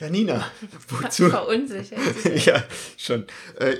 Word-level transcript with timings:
Janina, 0.00 0.46
wozu? 0.88 1.28
Verunsichert. 1.28 2.00
ja, 2.46 2.62
schon. 2.96 3.26
Äh, 3.58 3.76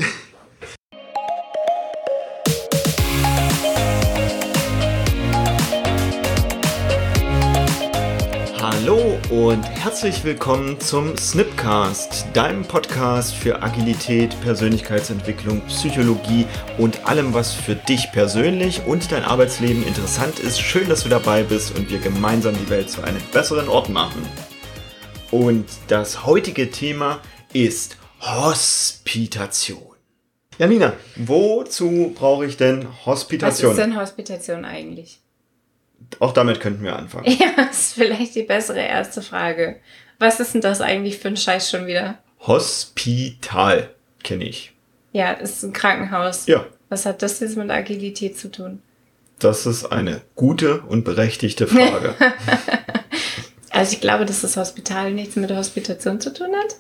Hallo 8.61 9.19
und 9.31 9.63
herzlich 9.63 10.23
willkommen 10.23 10.79
zum 10.79 11.17
Snipcast, 11.17 12.27
deinem 12.35 12.65
Podcast 12.65 13.35
für 13.35 13.63
Agilität, 13.63 14.39
Persönlichkeitsentwicklung, 14.43 15.63
Psychologie 15.69 16.45
und 16.77 17.07
allem, 17.09 17.33
was 17.33 17.55
für 17.55 17.77
dich 17.77 18.13
persönlich 18.13 18.83
und 18.87 19.11
dein 19.11 19.25
Arbeitsleben 19.25 19.87
interessant 19.87 20.39
ist. 20.39 20.61
Schön, 20.61 20.91
dass 20.91 21.05
du 21.05 21.09
dabei 21.09 21.45
bist 21.45 21.75
und 21.79 21.89
wir 21.89 21.99
gemeinsam 21.99 22.55
die 22.55 22.69
Welt 22.69 22.91
zu 22.91 23.01
einem 23.01 23.23
besseren 23.33 23.71
Ort 23.71 23.89
machen. 23.89 24.21
Und 25.31 25.67
das 25.89 26.27
heutige 26.27 26.71
Thema 26.71 27.21
ist 27.53 27.97
Hospitation. 28.21 29.83
Janina, 30.59 30.93
wozu 31.17 32.13
brauche 32.15 32.45
ich 32.47 32.57
denn 32.57 32.85
Was 32.87 33.07
Hospitation? 33.07 33.71
ist 33.73 33.79
denn 33.79 33.97
Hospitation 33.97 34.65
eigentlich? 34.65 35.21
Auch 36.19 36.33
damit 36.33 36.61
könnten 36.61 36.83
wir 36.85 36.97
anfangen. 36.97 37.27
Ja, 37.39 37.53
das 37.57 37.81
ist 37.81 37.93
vielleicht 37.95 38.35
die 38.35 38.43
bessere 38.43 38.81
erste 38.81 39.23
Frage. 39.23 39.81
Was 40.19 40.41
ist 40.41 40.55
denn 40.55 40.61
das 40.61 40.81
eigentlich 40.81 41.19
für 41.19 41.29
ein 41.29 41.37
Scheiß 41.37 41.71
schon 41.71 41.87
wieder? 41.87 42.19
Hospital 42.47 43.91
kenne 44.23 44.45
ich. 44.45 44.73
Ja, 45.13 45.35
das 45.35 45.51
ist 45.53 45.63
ein 45.63 45.73
Krankenhaus. 45.73 46.47
Ja, 46.47 46.67
Was 46.89 47.07
hat 47.07 47.23
das 47.23 47.41
jetzt 47.41 47.57
mit 47.57 47.71
Agilität 47.71 48.39
zu 48.39 48.51
tun? 48.51 48.83
das 49.39 49.65
ist 49.65 49.87
eine 49.87 50.21
gute 50.37 50.83
und 50.83 51.03
berechtigte 51.05 51.67
Frage. 51.67 52.15
Also 53.81 53.95
ich 53.95 54.01
glaube, 54.03 54.27
dass 54.27 54.43
das 54.43 54.57
Hospital 54.59 55.13
nichts 55.13 55.37
mit 55.37 55.49
der 55.49 55.57
Hospitation 55.57 56.21
zu 56.21 56.33
tun 56.35 56.49
hat. 56.55 56.77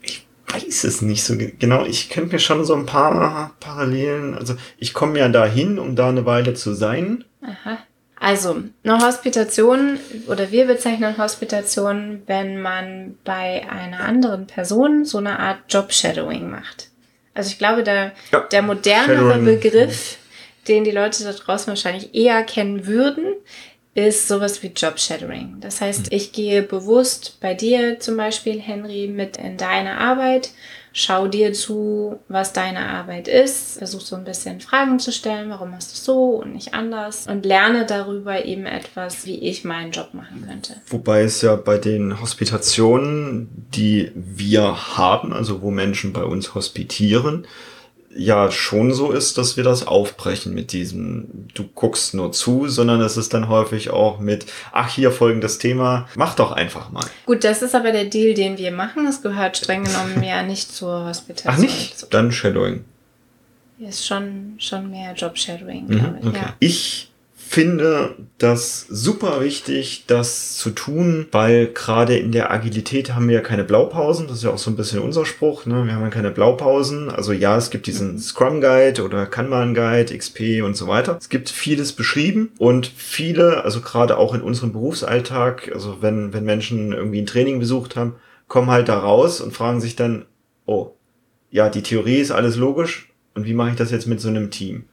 ich 0.00 0.26
weiß 0.50 0.84
es 0.84 1.02
nicht 1.02 1.22
so 1.22 1.36
ge- 1.36 1.52
genau. 1.58 1.84
Ich 1.84 2.08
könnte 2.08 2.32
mir 2.32 2.38
schon 2.38 2.64
so 2.64 2.74
ein 2.74 2.86
paar 2.86 3.54
Parallelen. 3.60 4.34
Also 4.34 4.54
ich 4.78 4.94
komme 4.94 5.18
ja 5.18 5.28
dahin, 5.28 5.78
um 5.78 5.94
da 5.94 6.08
eine 6.08 6.24
Weile 6.24 6.54
zu 6.54 6.72
sein. 6.72 7.24
Aha. 7.42 7.78
Also, 8.20 8.56
eine 8.82 8.98
Hospitation 8.98 9.98
oder 10.26 10.50
wir 10.50 10.64
bezeichnen 10.66 11.18
Hospitation, 11.18 12.22
wenn 12.26 12.60
man 12.62 13.16
bei 13.24 13.64
einer 13.70 14.00
anderen 14.00 14.46
Person 14.46 15.04
so 15.04 15.18
eine 15.18 15.38
Art 15.38 15.58
Job-Shadowing 15.68 16.50
macht. 16.50 16.88
Also 17.34 17.50
ich 17.50 17.58
glaube, 17.58 17.84
der, 17.84 18.12
Ja, 18.32 18.40
der 18.40 18.62
modernere 18.62 19.34
Shadowing. 19.34 19.44
Begriff, 19.44 20.16
den 20.66 20.82
die 20.82 20.90
Leute 20.90 21.22
da 21.24 21.32
draußen 21.32 21.68
wahrscheinlich 21.68 22.12
eher 22.14 22.42
kennen 22.42 22.86
würden, 22.86 23.34
ist 24.06 24.28
sowas 24.28 24.62
wie 24.62 24.68
Job-Shadowing. 24.68 25.56
Das 25.60 25.80
heißt, 25.80 26.12
ich 26.12 26.32
gehe 26.32 26.62
bewusst 26.62 27.38
bei 27.40 27.54
dir 27.54 27.98
zum 27.98 28.16
Beispiel, 28.16 28.60
Henry, 28.60 29.08
mit 29.08 29.36
in 29.36 29.56
deine 29.56 29.98
Arbeit, 29.98 30.50
schau 30.92 31.26
dir 31.26 31.52
zu, 31.52 32.20
was 32.28 32.52
deine 32.52 32.86
Arbeit 32.86 33.26
ist, 33.26 33.78
versuch 33.78 34.00
so 34.00 34.14
ein 34.14 34.22
bisschen 34.22 34.60
Fragen 34.60 35.00
zu 35.00 35.10
stellen, 35.10 35.50
warum 35.50 35.72
machst 35.72 35.90
du 35.90 35.94
es 35.94 36.04
so 36.04 36.36
und 36.36 36.54
nicht 36.54 36.74
anders 36.74 37.26
und 37.26 37.44
lerne 37.44 37.86
darüber 37.86 38.44
eben 38.44 38.66
etwas, 38.66 39.26
wie 39.26 39.38
ich 39.38 39.64
meinen 39.64 39.90
Job 39.90 40.14
machen 40.14 40.44
könnte. 40.46 40.74
Wobei 40.86 41.22
es 41.22 41.42
ja 41.42 41.56
bei 41.56 41.78
den 41.78 42.20
Hospitationen, 42.20 43.48
die 43.74 44.12
wir 44.14 44.96
haben, 44.96 45.32
also 45.32 45.60
wo 45.60 45.72
Menschen 45.72 46.12
bei 46.12 46.22
uns 46.22 46.54
hospitieren, 46.54 47.48
ja 48.18 48.50
schon 48.50 48.92
so 48.92 49.12
ist, 49.12 49.38
dass 49.38 49.56
wir 49.56 49.64
das 49.64 49.86
aufbrechen 49.86 50.52
mit 50.52 50.72
diesem, 50.72 51.46
du 51.54 51.64
guckst 51.64 52.14
nur 52.14 52.32
zu, 52.32 52.68
sondern 52.68 53.00
es 53.00 53.16
ist 53.16 53.32
dann 53.32 53.48
häufig 53.48 53.90
auch 53.90 54.18
mit, 54.18 54.46
ach 54.72 54.90
hier 54.92 55.12
folgendes 55.12 55.58
Thema, 55.58 56.08
mach 56.16 56.34
doch 56.34 56.52
einfach 56.52 56.90
mal. 56.90 57.04
Gut, 57.26 57.44
das 57.44 57.62
ist 57.62 57.74
aber 57.74 57.92
der 57.92 58.06
Deal, 58.06 58.34
den 58.34 58.58
wir 58.58 58.72
machen. 58.72 59.04
Das 59.06 59.22
gehört 59.22 59.56
streng 59.56 59.84
genommen 59.84 60.22
ja 60.26 60.42
nicht 60.42 60.72
zur 60.72 61.06
Hospitation. 61.06 61.54
Ach 61.54 61.58
nicht? 61.58 62.12
Dann 62.12 62.32
Shadowing. 62.32 62.84
Ist 63.78 64.04
schon, 64.04 64.54
schon 64.58 64.90
mehr 64.90 65.14
Job-Shadowing, 65.14 65.86
Mhm, 65.86 66.28
okay. 66.28 66.36
Ja. 66.36 66.54
Ich 66.58 67.07
finde 67.48 68.14
das 68.36 68.86
super 68.88 69.40
wichtig, 69.40 70.04
das 70.06 70.56
zu 70.56 70.70
tun, 70.70 71.26
weil 71.32 71.68
gerade 71.68 72.16
in 72.16 72.30
der 72.30 72.52
Agilität 72.52 73.14
haben 73.14 73.28
wir 73.28 73.36
ja 73.36 73.40
keine 73.40 73.64
Blaupausen. 73.64 74.28
Das 74.28 74.38
ist 74.38 74.44
ja 74.44 74.50
auch 74.50 74.58
so 74.58 74.70
ein 74.70 74.76
bisschen 74.76 75.00
unser 75.00 75.24
Spruch. 75.24 75.66
Ne? 75.66 75.84
Wir 75.86 75.94
haben 75.94 76.02
ja 76.02 76.10
keine 76.10 76.30
Blaupausen. 76.30 77.10
Also 77.10 77.32
ja, 77.32 77.56
es 77.56 77.70
gibt 77.70 77.86
diesen 77.86 78.18
Scrum 78.18 78.60
Guide 78.60 79.02
oder 79.02 79.26
Kanban 79.26 79.74
Guide, 79.74 80.16
XP 80.16 80.62
und 80.62 80.76
so 80.76 80.86
weiter. 80.86 81.16
Es 81.18 81.28
gibt 81.28 81.48
vieles 81.48 81.92
beschrieben 81.92 82.52
und 82.58 82.86
viele, 82.86 83.64
also 83.64 83.80
gerade 83.80 84.18
auch 84.18 84.34
in 84.34 84.42
unserem 84.42 84.72
Berufsalltag, 84.72 85.70
also 85.72 85.98
wenn, 86.00 86.32
wenn 86.32 86.44
Menschen 86.44 86.92
irgendwie 86.92 87.22
ein 87.22 87.26
Training 87.26 87.58
besucht 87.58 87.96
haben, 87.96 88.16
kommen 88.46 88.70
halt 88.70 88.88
da 88.88 88.98
raus 88.98 89.40
und 89.40 89.52
fragen 89.52 89.80
sich 89.80 89.96
dann, 89.96 90.26
oh, 90.66 90.92
ja, 91.50 91.68
die 91.70 91.82
Theorie 91.82 92.18
ist 92.18 92.30
alles 92.30 92.56
logisch 92.56 93.10
und 93.34 93.46
wie 93.46 93.54
mache 93.54 93.70
ich 93.70 93.76
das 93.76 93.90
jetzt 93.90 94.06
mit 94.06 94.20
so 94.20 94.28
einem 94.28 94.50
Team? 94.50 94.84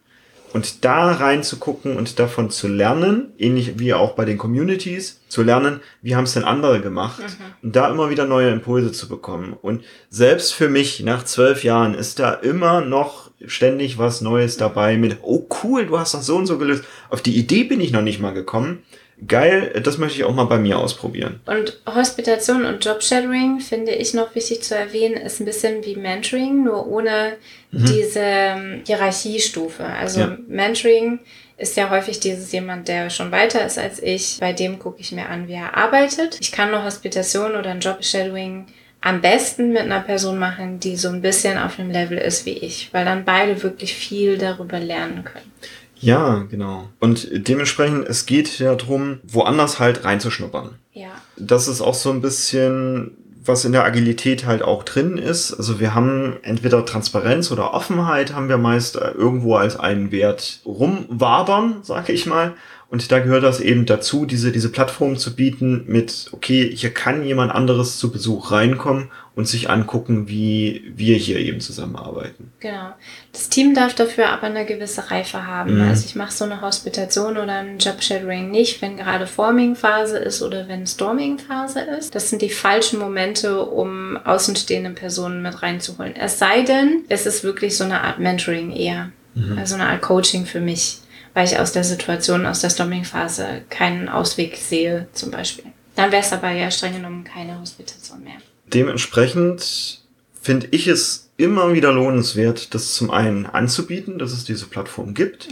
Und 0.56 0.86
da 0.86 1.12
reinzugucken 1.12 1.98
und 1.98 2.18
davon 2.18 2.50
zu 2.50 2.70
lernen, 2.70 3.34
ähnlich 3.38 3.78
wie 3.78 3.94
auch 3.94 4.14
bei 4.14 4.24
den 4.24 4.38
Communities, 4.38 5.20
zu 5.28 5.44
lernen, 5.44 5.82
wie 6.02 6.16
haben 6.16 6.24
es 6.24 6.34
denn 6.36 6.46
andere 6.46 6.80
gemacht 6.80 7.22
und 7.62 7.76
da 7.76 7.90
immer 7.90 8.10
wieder 8.10 8.26
neue 8.26 8.52
Impulse 8.52 8.94
zu 8.94 9.10
bekommen. 9.10 9.52
Und 9.52 9.84
selbst 10.10 10.54
für 10.54 10.70
mich 10.70 11.04
nach 11.04 11.26
zwölf 11.26 11.66
Jahren 11.66 11.94
ist 11.94 12.20
da 12.20 12.32
immer 12.32 12.80
noch 12.80 13.25
ständig 13.46 13.98
was 13.98 14.22
Neues 14.22 14.58
dabei 14.58 14.98
mit, 14.98 15.18
oh 15.22 15.48
cool, 15.64 15.86
du 15.86 16.00
hast 16.00 16.14
das 16.14 16.26
so 16.26 16.36
und 16.36 16.46
so 16.46 16.58
gelöst. 16.58 16.84
Auf 17.10 17.22
die 17.22 17.36
Idee 17.38 17.64
bin 17.64 17.82
ich 17.82 17.92
noch 17.92 18.02
nicht 18.02 18.20
mal 18.20 18.32
gekommen. 18.32 18.84
Geil, 19.28 19.82
das 19.82 19.98
möchte 19.98 20.18
ich 20.18 20.26
auch 20.26 20.34
mal 20.34 20.44
bei 20.44 20.58
mir 20.58 20.78
ausprobieren. 20.78 21.40
Und 21.46 21.82
Hospitation 21.86 22.66
und 22.66 22.84
Job-Shadowing 22.84 23.62
finde 23.62 23.94
ich 23.94 24.14
noch 24.14 24.36
wichtig 24.36 24.62
zu 24.62 24.76
erwähnen, 24.76 25.16
ist 25.16 25.40
ein 25.40 25.46
bisschen 25.46 25.86
wie 25.86 25.96
Mentoring, 25.96 26.66
nur 26.66 26.86
ohne 26.88 27.38
diese 27.72 28.20
ähm, 28.20 28.82
Hierarchiestufe. 28.86 29.86
Also 29.86 30.20
Ja. 30.20 30.38
Mentoring 30.48 31.20
ist 31.58 31.78
ja 31.78 31.90
häufig 31.90 32.20
dieses 32.20 32.52
jemand, 32.52 32.90
der 32.90 33.10
schon 33.10 33.32
weiter 33.32 33.66
ist 33.66 33.78
als 33.78 34.04
ich. 34.04 34.38
Bei 34.42 34.52
dem 34.52 34.80
gucke 34.80 35.00
ich 35.00 35.14
mir 35.14 35.30
an, 35.30 35.48
wie 35.48 35.54
er 35.54 35.78
arbeitet. 35.78 36.38
Ich 36.42 36.52
kann 36.52 36.74
eine 36.74 36.84
Hospitation 36.84 37.56
oder 37.56 37.70
ein 37.72 37.80
Job-Shadowing 37.80 38.66
am 39.06 39.22
besten 39.22 39.70
mit 39.70 39.84
einer 39.84 40.00
Person 40.00 40.40
machen, 40.40 40.80
die 40.80 40.96
so 40.96 41.10
ein 41.10 41.22
bisschen 41.22 41.60
auf 41.60 41.76
dem 41.76 41.92
Level 41.92 42.18
ist 42.18 42.48
wie 42.48 42.58
ich, 42.58 42.90
weil 42.92 43.06
dann 43.06 43.24
beide 43.24 43.62
wirklich 43.62 43.94
viel 43.94 44.40
darüber 44.40 44.80
lernen 44.80 45.24
können. 45.24 45.52
Ja, 45.96 46.44
genau. 46.50 46.90
Und 47.00 47.30
dementsprechend, 47.32 48.08
es 48.08 48.26
geht 48.26 48.58
ja 48.58 48.74
drum, 48.74 49.20
woanders 49.24 49.80
halt 49.80 50.04
reinzuschnuppern. 50.06 50.72
Ja. 50.92 51.10
das 51.38 51.68
ist 51.68 51.82
auch 51.82 51.94
so 51.94 52.10
ein 52.10 52.22
bisschen, 52.22 53.12
was 53.44 53.64
in 53.64 53.74
der 53.74 53.84
Agilität 53.84 54.46
halt 54.46 54.64
auch 54.64 54.82
drin 54.82 55.18
ist. 55.18 55.54
Also 55.54 55.80
wir 55.80 55.94
haben 55.94 56.38
entweder 56.42 56.84
Transparenz 56.84 57.52
oder 57.52 57.76
Offenheit 57.76 58.34
haben 58.34 58.50
wir 58.50 58.58
meist 58.58 58.96
äh, 58.96 59.12
irgendwo 59.12 59.56
als 59.56 59.78
einen 59.78 60.12
Wert 60.12 60.62
rumwabern, 60.66 61.82
sag 61.84 62.10
ich 62.10 62.26
mal. 62.26 62.56
Und 62.90 63.12
da 63.12 63.20
gehört 63.20 63.44
das 63.44 63.60
eben 63.60 63.86
dazu, 63.86 64.26
diese, 64.26 64.52
diese 64.52 64.70
Plattform 64.70 65.18
zu 65.18 65.36
bieten 65.36 65.84
mit, 65.88 66.30
okay, 66.32 66.72
hier 66.74 66.92
kann 66.92 67.26
jemand 67.26 67.52
anderes 67.52 67.98
zu 67.98 68.12
Besuch 68.12 68.52
reinkommen 68.52 69.10
und 69.36 69.48
sich 69.48 69.70
angucken, 69.70 70.28
wie 70.30 70.94
wir 70.96 71.18
hier 71.18 71.40
eben 71.40 71.60
zusammenarbeiten. 71.60 72.54
Genau. 72.60 72.94
Das 73.34 73.50
Team 73.50 73.74
darf 73.74 73.96
dafür 73.96 74.30
aber 74.30 74.44
eine 74.44 74.66
gewisse 74.66 75.10
Reife 75.12 75.46
haben. 75.46 75.76
Mhm. 75.76 75.90
Also 75.90 76.06
ich 76.06 76.16
mache 76.16 76.32
so 76.32 76.46
eine 76.46 76.62
Hospitation 76.62 77.38
oder 77.38 77.54
ein 77.54 77.80
Job-Shadowing 77.80 78.52
nicht, 78.52 78.82
wenn 78.82 78.98
gerade 78.98 79.28
Forming-Phase 79.28 80.18
ist 80.20 80.42
oder 80.42 80.68
wenn 80.68 80.86
Storming-Phase 80.88 81.82
ist. 81.82 82.16
Das 82.16 82.30
sind 82.30 82.42
die 82.42 82.50
falschen 82.50 83.00
Momente, 83.00 83.62
um 83.62 84.18
außenstehende 84.24 84.92
Personen 84.92 85.42
mit 85.42 85.62
reinzuholen. 85.62 86.16
Es 86.16 86.40
sei 86.40 86.62
denn, 86.62 87.04
es 87.10 87.26
ist 87.26 87.44
wirklich 87.44 87.76
so 87.76 87.84
eine 87.84 88.02
Art 88.02 88.20
Mentoring 88.20 88.72
eher. 88.72 89.12
Also 89.58 89.76
eine 89.76 89.90
Art 89.90 90.02
Coaching 90.02 90.46
für 90.46 90.62
mich, 90.62 91.00
weil 91.36 91.46
ich 91.46 91.60
aus 91.60 91.74
der 91.74 91.84
Situation, 91.84 92.48
aus 92.48 92.62
der 92.62 92.72
Storming-Phase 92.72 93.62
keinen 93.70 94.10
Ausweg 94.10 94.56
sehe 94.56 95.08
zum 95.14 95.30
Beispiel. 95.30 95.66
Dann 95.96 96.12
wäre 96.12 96.24
es 96.24 96.34
aber 96.34 96.50
ja 96.50 96.72
streng 96.72 96.94
genommen 96.94 97.24
keine 97.24 97.60
Hospitation 97.60 98.24
mehr. 98.24 98.38
Dementsprechend 98.74 100.02
finde 100.42 100.68
ich 100.72 100.88
es 100.88 101.30
immer 101.38 101.74
wieder 101.74 101.92
lohnenswert, 101.92 102.74
das 102.74 102.96
zum 102.96 103.12
einen 103.12 103.46
anzubieten, 103.46 104.18
dass 104.18 104.32
es 104.32 104.46
diese 104.46 104.66
Plattform 104.66 105.14
gibt, 105.14 105.50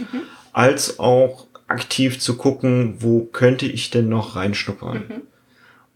als 0.52 0.98
auch 0.98 1.46
aktiv 1.66 2.18
zu 2.18 2.36
gucken, 2.36 2.96
wo 3.00 3.24
könnte 3.24 3.66
ich 3.66 3.90
denn 3.90 4.08
noch 4.08 4.36
reinschnuppern. 4.36 5.22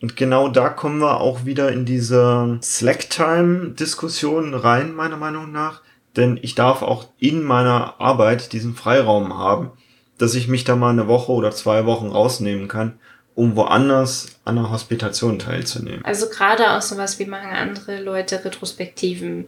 Und 0.01 0.17
genau 0.17 0.49
da 0.49 0.69
kommen 0.69 1.01
wir 1.01 1.21
auch 1.21 1.45
wieder 1.45 1.73
in 1.73 1.85
diese 1.85 2.59
Slack-Time-Diskussion 2.63 4.55
rein, 4.55 4.95
meiner 4.95 5.17
Meinung 5.17 5.51
nach. 5.51 5.83
Denn 6.19 6.39
ich 6.43 6.57
darf 6.57 6.83
auch 6.83 7.07
in 7.19 7.45
meiner 7.45 8.01
Arbeit 8.01 8.53
diesen 8.53 8.75
Freiraum 8.75 9.39
haben, 9.39 9.71
dass 10.19 10.35
ich 10.35 10.49
mich 10.49 10.65
da 10.65 10.75
mal 10.75 10.91
eine 10.91 11.07
Woche 11.07 11.31
oder 11.31 11.53
zwei 11.53 11.87
Wochen 11.87 12.09
rausnehmen 12.09 12.67
kann, 12.67 12.99
um 13.37 13.55
woanders 13.55 14.41
an 14.45 14.59
einer 14.59 14.71
Hospitation 14.71 15.39
teilzunehmen. 15.39 16.05
Also 16.05 16.29
gerade 16.29 16.73
auch 16.73 16.83
sowas 16.83 17.21
wie 17.21 17.27
machen 17.27 17.51
andere 17.51 18.03
Leute 18.03 18.45
Retrospektiven. 18.45 19.47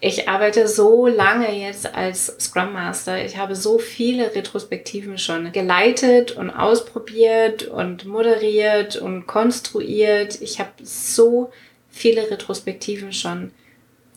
Ich 0.00 0.28
arbeite 0.28 0.66
so 0.66 1.06
lange 1.06 1.56
jetzt 1.56 1.94
als 1.94 2.34
Scrum 2.40 2.72
Master. 2.72 3.24
Ich 3.24 3.36
habe 3.36 3.54
so 3.54 3.78
viele 3.78 4.34
Retrospektiven 4.34 5.16
schon 5.16 5.52
geleitet 5.52 6.32
und 6.32 6.50
ausprobiert 6.50 7.68
und 7.68 8.04
moderiert 8.04 8.96
und 8.96 9.28
konstruiert. 9.28 10.40
Ich 10.40 10.58
habe 10.58 10.70
so 10.82 11.52
viele 11.88 12.28
Retrospektiven 12.28 13.12
schon 13.12 13.52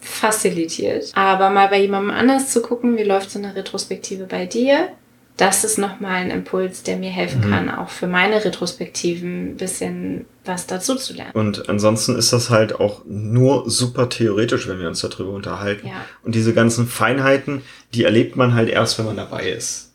facilitiert. 0.03 1.11
Aber 1.15 1.50
mal 1.50 1.67
bei 1.67 1.81
jemandem 1.81 2.11
anders 2.11 2.51
zu 2.51 2.61
gucken, 2.61 2.97
wie 2.97 3.03
läuft 3.03 3.31
so 3.31 3.39
eine 3.39 3.55
Retrospektive 3.55 4.25
bei 4.25 4.45
dir, 4.45 4.89
das 5.38 5.63
ist 5.63 5.79
nochmal 5.79 6.15
ein 6.15 6.31
Impuls, 6.31 6.83
der 6.83 6.97
mir 6.97 7.09
helfen 7.09 7.41
mhm. 7.47 7.51
kann, 7.51 7.69
auch 7.71 7.89
für 7.89 8.05
meine 8.05 8.45
Retrospektiven 8.45 9.53
ein 9.53 9.57
bisschen 9.57 10.25
was 10.45 10.67
dazu 10.67 10.95
zu 10.95 11.13
lernen. 11.13 11.31
Und 11.33 11.69
ansonsten 11.69 12.15
ist 12.15 12.33
das 12.33 12.51
halt 12.51 12.79
auch 12.79 13.01
nur 13.05 13.69
super 13.69 14.09
theoretisch, 14.09 14.67
wenn 14.67 14.79
wir 14.79 14.88
uns 14.88 15.01
darüber 15.01 15.31
unterhalten. 15.31 15.88
Ja. 15.88 16.06
Und 16.23 16.35
diese 16.35 16.53
ganzen 16.53 16.88
Feinheiten, 16.88 17.63
die 17.95 18.03
erlebt 18.03 18.35
man 18.35 18.53
halt 18.53 18.69
erst, 18.69 18.99
wenn 18.99 19.06
man 19.06 19.17
dabei 19.17 19.49
ist. 19.49 19.94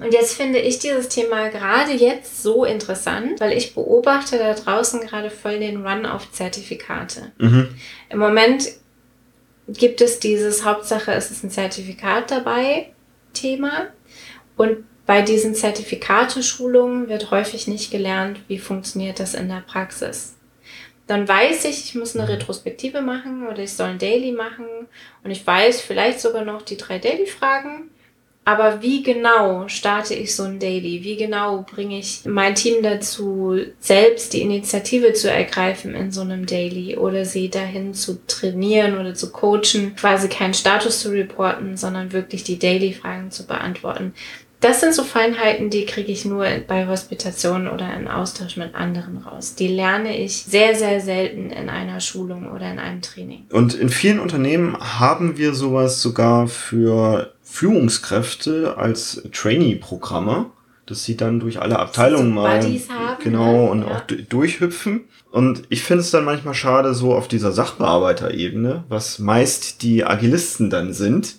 Und 0.00 0.14
jetzt 0.14 0.34
finde 0.34 0.60
ich 0.60 0.78
dieses 0.78 1.08
Thema 1.08 1.48
gerade 1.48 1.92
jetzt 1.92 2.42
so 2.42 2.64
interessant, 2.64 3.40
weil 3.40 3.52
ich 3.52 3.74
beobachte 3.74 4.38
da 4.38 4.54
draußen 4.54 5.00
gerade 5.00 5.28
voll 5.28 5.58
den 5.58 5.84
Run 5.84 6.06
auf 6.06 6.30
Zertifikate. 6.30 7.32
Mhm. 7.38 7.68
Im 8.08 8.18
Moment 8.18 8.68
gibt 9.68 10.00
es 10.00 10.18
dieses 10.18 10.64
Hauptsache, 10.64 11.12
es 11.12 11.30
ist 11.30 11.44
ein 11.44 11.50
Zertifikat 11.50 12.30
dabei 12.30 12.92
Thema. 13.32 13.88
Und 14.56 14.84
bei 15.06 15.22
diesen 15.22 15.54
Zertifikateschulungen 15.54 17.08
wird 17.08 17.30
häufig 17.30 17.66
nicht 17.66 17.90
gelernt, 17.90 18.40
wie 18.48 18.58
funktioniert 18.58 19.20
das 19.20 19.34
in 19.34 19.48
der 19.48 19.62
Praxis. 19.66 20.34
Dann 21.06 21.26
weiß 21.26 21.64
ich, 21.64 21.86
ich 21.86 21.94
muss 21.94 22.14
eine 22.14 22.24
mhm. 22.24 22.32
Retrospektive 22.32 23.00
machen 23.00 23.46
oder 23.46 23.60
ich 23.60 23.72
soll 23.72 23.88
ein 23.88 23.98
Daily 23.98 24.32
machen 24.32 24.66
und 25.24 25.30
ich 25.30 25.46
weiß 25.46 25.80
vielleicht 25.80 26.20
sogar 26.20 26.44
noch 26.44 26.62
die 26.62 26.76
drei 26.76 26.98
Daily-Fragen 26.98 27.90
aber 28.48 28.80
wie 28.80 29.02
genau 29.02 29.68
starte 29.68 30.14
ich 30.14 30.34
so 30.34 30.44
ein 30.44 30.58
Daily? 30.58 31.04
Wie 31.04 31.16
genau 31.16 31.66
bringe 31.70 31.98
ich 31.98 32.22
mein 32.24 32.54
Team 32.54 32.82
dazu, 32.82 33.58
selbst 33.78 34.32
die 34.32 34.40
Initiative 34.40 35.12
zu 35.12 35.30
ergreifen 35.30 35.94
in 35.94 36.12
so 36.12 36.22
einem 36.22 36.46
Daily 36.46 36.96
oder 36.96 37.26
sie 37.26 37.50
dahin 37.50 37.92
zu 37.92 38.24
trainieren 38.26 38.98
oder 38.98 39.12
zu 39.12 39.32
coachen, 39.32 39.94
quasi 39.96 40.30
keinen 40.30 40.54
Status 40.54 41.00
zu 41.00 41.10
reporten, 41.10 41.76
sondern 41.76 42.14
wirklich 42.14 42.42
die 42.42 42.58
Daily-Fragen 42.58 43.30
zu 43.30 43.46
beantworten? 43.46 44.14
Das 44.60 44.80
sind 44.80 44.92
so 44.92 45.04
Feinheiten, 45.04 45.68
die 45.68 45.84
kriege 45.84 46.10
ich 46.10 46.24
nur 46.24 46.46
bei 46.66 46.88
Hospitationen 46.88 47.68
oder 47.68 47.94
im 47.94 48.08
Austausch 48.08 48.56
mit 48.56 48.74
anderen 48.74 49.18
raus. 49.18 49.54
Die 49.54 49.68
lerne 49.68 50.18
ich 50.18 50.38
sehr, 50.38 50.74
sehr 50.74 51.00
selten 51.00 51.50
in 51.50 51.68
einer 51.68 52.00
Schulung 52.00 52.50
oder 52.50 52.72
in 52.72 52.80
einem 52.80 53.00
Training. 53.00 53.44
Und 53.52 53.74
in 53.74 53.88
vielen 53.88 54.18
Unternehmen 54.18 54.76
haben 54.80 55.36
wir 55.36 55.54
sowas 55.54 56.02
sogar 56.02 56.48
für 56.48 57.34
Führungskräfte 57.50 58.76
als 58.76 59.22
Trainee-Programme, 59.32 60.46
dass 60.86 61.04
sie 61.04 61.16
dann 61.16 61.40
durch 61.40 61.60
alle 61.60 61.78
Abteilungen 61.78 62.32
mal 62.32 62.62
haben, 62.62 63.22
genau 63.22 63.64
ne? 63.64 63.70
und 63.70 63.82
ja. 63.82 63.88
auch 63.88 64.00
durchhüpfen. 64.28 65.04
Und 65.30 65.62
ich 65.68 65.82
finde 65.82 66.02
es 66.02 66.10
dann 66.10 66.24
manchmal 66.24 66.54
schade, 66.54 66.94
so 66.94 67.14
auf 67.14 67.26
dieser 67.26 67.52
Sachbearbeiterebene, 67.52 68.84
was 68.88 69.18
meist 69.18 69.82
die 69.82 70.04
Agilisten 70.04 70.70
dann 70.70 70.92
sind, 70.92 71.36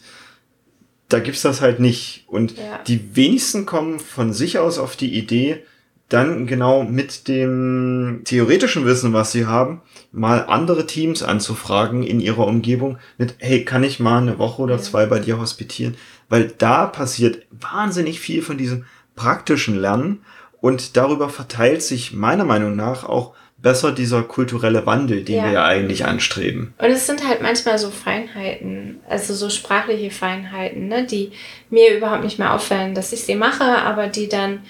da 1.10 1.20
gibt's 1.20 1.44
das 1.44 1.62
halt 1.62 1.80
nicht. 1.80 2.26
Und 2.28 2.58
ja. 2.58 2.80
die 2.88 3.16
wenigsten 3.16 3.66
kommen 3.66 4.00
von 4.00 4.34
sich 4.34 4.60
aus 4.60 4.78
auf 4.78 4.96
die 4.96 5.18
Idee, 5.18 5.64
dann 6.10 6.48
genau 6.48 6.84
mit 6.84 7.28
dem 7.28 8.22
theoretischen 8.26 8.86
Wissen, 8.86 9.14
was 9.14 9.32
sie 9.32 9.46
haben, 9.46 9.82
mal 10.12 10.46
andere 10.48 10.88
Teams 10.88 11.24
anzufragen 11.24 12.04
in 12.04 12.20
ihrer 12.20 12.48
Umgebung 12.48 12.98
mit, 13.18 13.36
hey, 13.40 13.64
kann 13.64 13.84
ich 13.84 14.00
mal 14.00 14.22
eine 14.22 14.40
Woche 14.40 14.62
oder 14.62 14.80
zwei 14.80 15.06
bei 15.06 15.20
dir 15.20 15.40
hospitieren? 15.40 15.96
Weil 16.30 16.52
da 16.58 16.86
passiert 16.88 17.46
wahnsinnig 17.52 18.20
viel 18.20 18.42
von 18.42 18.58
diesem 18.58 18.86
praktischen 19.16 19.80
Lernen 19.80 20.22
und 20.62 20.98
darüber 20.98 21.30
verteilt 21.30 21.84
sich 21.84 22.14
meiner 22.14 22.46
Meinung 22.46 22.76
nach 22.76 23.04
auch 23.04 23.34
besser 23.62 23.92
dieser 23.92 24.24
kulturelle 24.24 24.86
Wandel, 24.86 25.24
den 25.24 25.38
ja. 25.38 25.44
wir 25.44 25.52
ja 25.52 25.66
eigentlich 25.66 26.06
anstreben. 26.06 26.74
Und 26.78 26.90
es 26.90 27.08
sind 27.08 27.28
halt 27.28 27.42
manchmal 27.42 27.78
so 27.78 27.90
Feinheiten, 27.90 29.00
also 29.10 29.34
so 29.34 29.50
sprachliche 29.50 30.12
Feinheiten, 30.12 30.88
ne, 30.88 31.06
die 31.06 31.32
mir 31.70 31.96
überhaupt 31.98 32.24
nicht 32.24 32.40
mehr 32.40 32.54
auffallen, 32.54 32.96
dass 32.96 33.12
ich 33.12 33.24
sie 33.24 33.36
mache, 33.36 33.64
aber 33.64 34.08
die 34.08 34.30
dann 34.30 34.62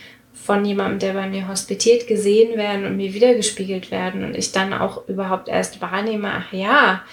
von 0.49 0.65
jemandem, 0.65 0.97
der 0.97 1.13
bei 1.13 1.29
mir 1.29 1.47
hospitiert, 1.47 2.07
gesehen 2.07 2.57
werden 2.57 2.87
und 2.87 2.97
mir 2.97 3.13
wiedergespiegelt 3.13 3.91
werden 3.91 4.23
und 4.23 4.35
ich 4.35 4.51
dann 4.51 4.73
auch 4.73 5.07
überhaupt 5.07 5.47
erst 5.47 5.79
wahrnehme, 5.79 6.31
ach 6.31 6.51
ja, 6.51 7.03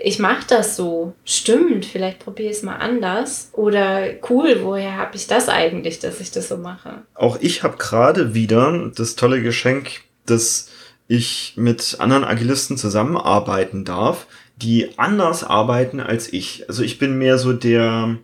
ich 0.00 0.20
mache 0.20 0.46
das 0.48 0.76
so. 0.76 1.12
Stimmt, 1.24 1.86
vielleicht 1.86 2.20
probiere 2.20 2.50
ich 2.50 2.58
es 2.58 2.62
mal 2.62 2.76
anders. 2.76 3.50
Oder 3.52 4.10
cool, 4.30 4.60
woher 4.62 4.96
habe 4.96 5.16
ich 5.16 5.26
das 5.26 5.48
eigentlich, 5.48 5.98
dass 5.98 6.20
ich 6.20 6.30
das 6.30 6.46
so 6.46 6.56
mache? 6.56 7.02
Auch 7.14 7.38
ich 7.40 7.64
habe 7.64 7.78
gerade 7.78 8.32
wieder 8.32 8.92
das 8.94 9.16
tolle 9.16 9.42
Geschenk, 9.42 10.02
dass 10.26 10.70
ich 11.08 11.54
mit 11.56 11.96
anderen 11.98 12.22
Agilisten 12.22 12.76
zusammenarbeiten 12.76 13.84
darf, 13.84 14.28
die 14.54 14.96
anders 14.98 15.42
arbeiten 15.42 15.98
als 15.98 16.32
ich. 16.32 16.68
Also 16.68 16.84
ich 16.84 17.00
bin 17.00 17.18
mehr 17.18 17.38
so 17.38 17.52
der, 17.52 18.18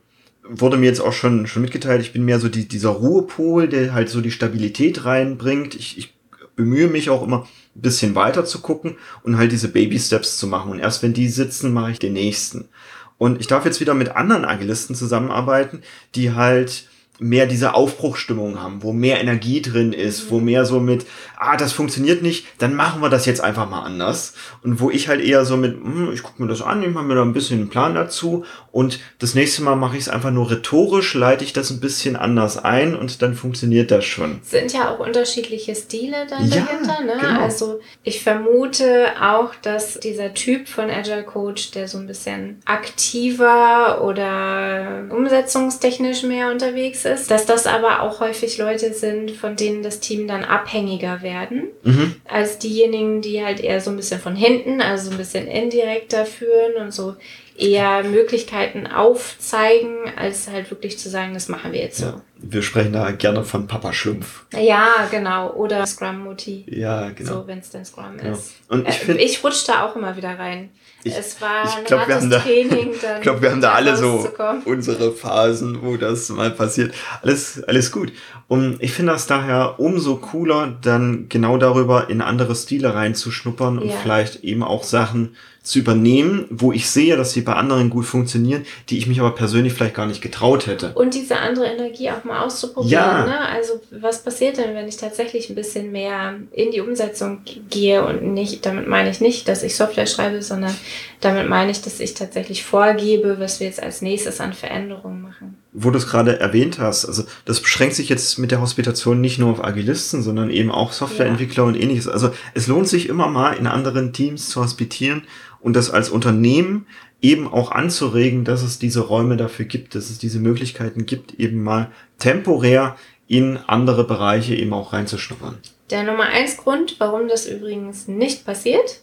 wurde 0.47 0.77
mir 0.77 0.87
jetzt 0.87 1.01
auch 1.01 1.13
schon, 1.13 1.47
schon 1.47 1.63
mitgeteilt, 1.63 2.03
ich 2.03 2.13
bin 2.13 2.25
mehr 2.25 2.39
so 2.39 2.49
die, 2.49 2.69
dieser 2.69 2.91
Ruhepol, 2.91 3.69
der 3.69 3.95
halt 3.95 4.09
so 4.09 4.21
die 4.21 4.31
Stabilität 4.31 5.05
reinbringt. 5.05 5.75
Ich, 5.75 5.99
ich 5.99 6.15
bemühe 6.55 6.89
mich 6.89 7.11
auch 7.11 7.23
immer 7.23 7.47
ein 7.75 7.81
bisschen 7.81 8.15
weiter 8.15 8.45
zu 8.45 8.61
gucken 8.61 8.97
und 9.23 9.39
halt 9.39 9.53
diese 9.53 9.69
Baby 9.69 9.99
Steps 9.99 10.37
zu 10.37 10.47
machen. 10.47 10.71
Und 10.71 10.81
erst 10.81 11.03
wenn 11.03 11.15
die 11.15 11.29
sitzen, 11.29 11.73
mache 11.73 11.93
ich 11.93 11.99
den 11.99 12.13
nächsten. 12.13 12.69
Und 13.17 13.41
ich 13.41 13.47
darf 13.47 13.65
jetzt 13.65 13.81
wieder 13.81 13.95
mit 13.95 14.17
anderen 14.17 14.45
Agilisten 14.45 14.95
zusammenarbeiten, 14.95 15.83
die 16.15 16.33
halt 16.33 16.89
mehr 17.21 17.47
diese 17.47 17.75
Aufbruchstimmung 17.75 18.61
haben, 18.61 18.83
wo 18.83 18.93
mehr 18.93 19.21
Energie 19.21 19.63
drin 19.63 19.93
ist, 19.93 20.31
wo 20.31 20.39
mhm. 20.39 20.47
mehr 20.47 20.65
so 20.65 20.81
mit, 20.81 21.07
ah, 21.37 21.57
das 21.57 21.73
funktioniert 21.73 22.23
nicht, 22.23 22.47
dann 22.59 22.75
machen 22.75 23.01
wir 23.03 23.09
das 23.09 23.25
jetzt 23.25 23.41
einfach 23.41 23.71
mal 23.71 23.83
anders. 23.83 24.35
Und 24.63 24.81
wo 24.81 24.91
ich 24.91 25.09
halt 25.09 25.21
eher 25.21 25.45
so 25.45 25.57
mit, 25.57 25.75
hm, 25.75 26.11
ich 26.13 26.23
gucke 26.25 26.43
mir 26.43 26.49
das 26.49 26.61
an, 26.61 26.83
ich 26.83 26.91
mache 26.91 27.05
mir 27.05 27.15
da 27.15 27.23
ein 27.23 27.33
bisschen 27.33 27.61
einen 27.61 27.69
Plan 27.69 27.95
dazu 27.95 28.45
und 28.73 28.99
das 29.21 29.35
nächste 29.35 29.63
Mal 29.63 29.77
mache 29.77 29.97
ich 29.97 30.03
es 30.03 30.09
einfach 30.09 30.33
nur 30.33 30.51
rhetorisch, 30.51 31.15
leite 31.15 31.45
ich 31.45 31.53
das 31.53 31.71
ein 31.71 31.79
bisschen 31.79 32.17
anders 32.17 32.63
ein 32.63 32.97
und 32.97 33.23
dann 33.23 33.35
funktioniert 33.35 33.93
das 33.93 34.05
schon. 34.05 34.41
Sind 34.43 34.73
ja 34.73 34.91
auch 34.91 34.99
unterschiedliche 34.99 35.75
Stile 35.77 36.27
dann 36.29 36.49
ja, 36.49 36.63
dahinter, 36.63 37.05
ne? 37.05 37.21
Genau. 37.21 37.41
Also 37.41 37.81
ich 38.03 38.23
vermute 38.23 39.07
auch, 39.21 39.55
dass 39.63 40.01
dieser 40.01 40.35
Typ 40.35 40.69
von 40.69 40.91
Agile 40.91 41.23
Coach, 41.23 41.71
der 41.71 41.87
so 41.87 41.99
ein 41.99 42.09
bisschen 42.09 42.61
aktiver 42.65 44.03
oder 44.03 45.05
umsetzungstechnisch 45.11 46.25
mehr 46.25 46.51
unterwegs 46.51 47.04
ist, 47.05 47.31
dass 47.31 47.47
das 47.47 47.67
aber 47.67 48.03
auch 48.03 48.21
häufig 48.21 48.59
Leute 48.59 48.93
sind, 48.93 49.31
von 49.31 49.57
denen 49.57 49.83
das 49.83 50.01
Team 50.01 50.29
dann 50.29 50.45
abhängiger 50.45 51.23
werden, 51.23 51.69
mhm. 51.83 52.17
als 52.27 52.59
diejenigen, 52.59 53.21
die 53.21 53.45
halt 53.45 53.61
eher 53.61 53.81
so 53.81 53.91
ein 53.91 53.97
bisschen 53.97 54.21
von 54.21 54.37
hinten, 54.37 54.81
also 54.81 55.07
so 55.07 55.11
ein 55.13 55.19
bisschen 55.19 55.47
indirekter 55.47 56.27
führen 56.27 56.75
und 56.83 56.93
so 56.93 57.17
eher 57.57 58.03
Möglichkeiten 58.03 58.87
aufzeigen, 58.87 59.97
als 60.17 60.51
halt 60.51 60.71
wirklich 60.71 60.99
zu 60.99 61.09
sagen, 61.09 61.35
das 61.35 61.49
machen 61.49 61.73
wir 61.73 61.81
jetzt 61.81 61.99
so. 61.99 62.07
Ja, 62.07 62.23
wir 62.51 62.63
sprechen 62.63 62.93
da 62.93 63.11
gerne 63.11 63.45
von 63.45 63.67
Papa 63.67 63.93
Schlumpf. 63.93 64.45
Ja, 64.53 65.07
genau. 65.11 65.53
Oder 65.53 65.87
Scrum 65.87 66.25
Mutti. 66.25 66.65
Ja, 66.69 67.11
genau. 67.11 67.33
So, 67.33 67.47
wenn 67.47 67.59
es 67.59 67.71
denn 67.71 67.85
Scrum 67.85 68.17
genau. 68.17 68.35
ist. 68.35 68.53
Und 68.69 68.89
ich, 68.89 69.09
äh, 69.09 69.13
ich 69.15 69.43
rutsche 69.43 69.67
da 69.67 69.87
auch 69.87 69.97
immer 69.97 70.17
wieder 70.17 70.39
rein. 70.39 70.71
Ich, 71.05 71.17
es 71.17 71.41
war 71.41 71.65
ich 71.65 71.85
glaub, 71.85 72.09
wir 72.09 72.15
haben 72.15 72.31
da, 72.31 72.39
Training. 72.39 72.93
Ich 73.17 73.21
glaube, 73.21 73.43
wir 73.43 73.51
haben 73.51 73.61
da 73.61 73.73
alle 73.73 73.97
so 73.97 74.27
unsere 74.65 75.13
Phasen, 75.13 75.83
wo 75.83 75.97
das 75.97 76.31
mal 76.31 76.51
passiert. 76.51 76.95
Alles, 77.23 77.63
alles 77.65 77.93
gut. 77.93 78.13
Und 78.49 78.83
ich 78.83 78.93
finde 78.93 79.13
das 79.13 79.27
daher 79.27 79.75
umso 79.79 80.17
cooler, 80.17 80.77
dann 80.81 81.29
genau 81.29 81.59
darüber 81.59 82.09
in 82.09 82.23
andere 82.23 82.55
Stile 82.55 82.95
reinzuschnuppern 82.95 83.79
und 83.79 83.89
ja. 83.89 83.97
vielleicht 84.03 84.45
eben 84.45 84.63
auch 84.63 84.83
Sachen 84.83 85.37
zu 85.65 85.79
übernehmen, 85.79 86.45
wo 86.51 86.73
ich 86.73 86.91
sehe, 86.91 87.17
dass 87.17 87.33
sie 87.33 87.41
bei 87.41 87.55
anderen 87.55 87.89
gut 87.89 88.05
funktionieren, 88.05 88.67
die 88.91 88.99
ich 88.99 89.07
mich 89.07 89.19
aber 89.21 89.35
persönlich 89.35 89.73
vielleicht 89.73 89.95
gar 89.95 90.07
nicht 90.07 90.21
getraut 90.21 90.67
hätte. 90.67 90.93
Und 90.93 91.15
diese 91.15 91.39
andere 91.39 91.65
Energie 91.67 92.11
auch 92.11 92.23
mal 92.25 92.34
auszuprobieren. 92.43 93.03
Ja. 93.03 93.27
Ne? 93.27 93.39
Also 93.49 93.81
was 93.91 94.23
passiert 94.23 94.59
denn, 94.59 94.75
wenn 94.75 94.89
ich 94.89 94.97
tatsächlich 94.97 95.49
ein 95.49 95.55
bisschen 95.55 95.93
mehr 95.93 96.35
in 96.53 96.71
die 96.71 96.81
Umsetzung 96.81 97.41
gehe 97.71 98.05
und 98.05 98.23
nicht, 98.35 98.65
damit 98.67 98.89
meine 98.89 99.11
ich 99.11 99.21
nicht, 99.21 99.49
dass 99.49 99.63
ich 99.63 99.77
Software 99.77 100.07
schreibe, 100.07 100.43
sondern 100.43 100.75
damit 101.21 101.49
meine 101.49 101.71
ich, 101.71 101.81
dass 101.81 102.01
ich 102.01 102.15
tatsächlich 102.15 102.65
vorgebe, 102.65 103.37
was 103.39 103.61
wir 103.61 103.67
jetzt 103.67 103.83
als 103.83 104.03
nächstes 104.03 104.41
an 104.41 104.53
Veränderungen 104.53 105.23
machen. 105.23 105.57
Wo 105.73 105.91
du 105.91 105.99
es 105.99 106.07
gerade 106.07 106.39
erwähnt 106.39 106.79
hast, 106.79 107.07
also 107.07 107.25
das 107.45 107.61
beschränkt 107.61 107.95
sich 107.95 108.09
jetzt 108.09 108.39
mit 108.39 108.51
der 108.51 108.61
Hospitation 108.61 109.21
nicht 109.21 109.39
nur 109.39 109.51
auf 109.51 109.65
Agilisten, 109.65 110.23
sondern 110.23 110.51
eben 110.51 110.71
auch 110.71 110.93
Softwareentwickler 110.93 111.65
ja. 111.65 111.69
und 111.69 111.81
ähnliches. 111.81 112.09
Also 112.09 112.31
es 112.55 112.67
lohnt 112.67 112.89
sich 112.89 113.09
immer 113.09 113.29
mal 113.29 113.53
in 113.53 113.67
anderen 113.67 114.13
Teams 114.13 114.51
zu 114.51 114.63
hospitieren 114.63 115.23
und 115.65 115.75
das 115.75 115.91
als 115.91 116.11
Unternehmen 116.11 116.87
eben 117.23 117.51
auch 117.51 117.73
anzuregen, 117.73 118.45
dass 118.45 118.63
es 118.63 118.79
diese 118.79 119.01
Räume 119.01 119.39
dafür 119.39 119.65
gibt, 119.65 119.95
dass 119.95 120.11
es 120.11 120.19
diese 120.19 120.39
Möglichkeiten 120.39 121.07
gibt, 121.07 121.41
eben 121.41 121.65
mal 121.65 121.91
temporär 122.19 122.97
in 123.27 123.57
andere 123.67 124.05
Bereiche 124.05 124.55
eben 124.55 124.75
auch 124.75 124.93
reinzuschnuppern. 124.93 125.57
Der 125.91 126.03
Nummer 126.03 126.25
eins 126.25 126.59
Grund, 126.59 126.97
warum 126.99 127.29
das 127.29 127.47
übrigens 127.47 128.07
nicht 128.09 128.45
passiert, 128.45 129.01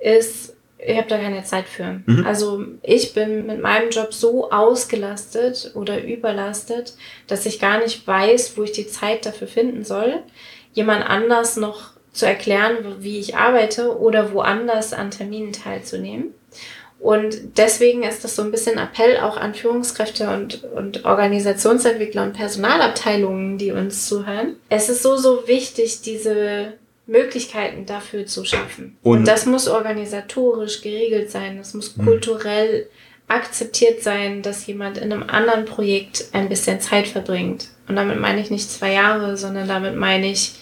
ist, 0.00 0.54
ich 0.78 0.98
habe 0.98 1.08
da 1.08 1.16
keine 1.16 1.44
Zeit 1.44 1.64
für. 1.66 2.02
Mhm. 2.04 2.26
Also 2.26 2.62
ich 2.82 3.14
bin 3.14 3.46
mit 3.46 3.62
meinem 3.62 3.88
Job 3.88 4.12
so 4.12 4.50
ausgelastet 4.50 5.72
oder 5.74 6.04
überlastet, 6.04 6.94
dass 7.26 7.46
ich 7.46 7.58
gar 7.58 7.78
nicht 7.78 8.06
weiß, 8.06 8.58
wo 8.58 8.64
ich 8.64 8.72
die 8.72 8.86
Zeit 8.86 9.24
dafür 9.24 9.48
finden 9.48 9.82
soll, 9.82 10.22
jemand 10.74 11.06
anders 11.06 11.56
noch 11.56 11.92
zu 12.12 12.26
erklären, 12.26 12.96
wie 13.00 13.18
ich 13.18 13.36
arbeite 13.36 13.98
oder 13.98 14.32
woanders 14.32 14.92
an 14.92 15.10
Terminen 15.10 15.52
teilzunehmen. 15.52 16.34
Und 17.02 17.58
deswegen 17.58 18.04
ist 18.04 18.22
das 18.22 18.36
so 18.36 18.42
ein 18.42 18.52
bisschen 18.52 18.78
Appell 18.78 19.18
auch 19.18 19.36
an 19.36 19.54
Führungskräfte 19.54 20.30
und, 20.30 20.62
und 20.62 21.04
Organisationsentwickler 21.04 22.22
und 22.22 22.32
Personalabteilungen, 22.34 23.58
die 23.58 23.72
uns 23.72 24.06
zuhören. 24.06 24.54
Es 24.68 24.88
ist 24.88 25.02
so, 25.02 25.16
so 25.16 25.48
wichtig, 25.48 26.02
diese 26.02 26.74
Möglichkeiten 27.06 27.86
dafür 27.86 28.26
zu 28.26 28.44
schaffen. 28.44 28.96
Und, 29.02 29.18
und 29.18 29.28
das 29.28 29.46
muss 29.46 29.66
organisatorisch 29.66 30.80
geregelt 30.80 31.32
sein. 31.32 31.58
Das 31.58 31.74
muss 31.74 31.96
mhm. 31.96 32.04
kulturell 32.04 32.86
akzeptiert 33.26 34.02
sein, 34.02 34.42
dass 34.42 34.66
jemand 34.66 34.98
in 34.98 35.12
einem 35.12 35.24
anderen 35.24 35.64
Projekt 35.64 36.26
ein 36.32 36.48
bisschen 36.48 36.80
Zeit 36.80 37.08
verbringt. 37.08 37.68
Und 37.88 37.96
damit 37.96 38.20
meine 38.20 38.40
ich 38.40 38.50
nicht 38.50 38.70
zwei 38.70 38.92
Jahre, 38.92 39.36
sondern 39.36 39.66
damit 39.66 39.96
meine 39.96 40.30
ich 40.30 40.54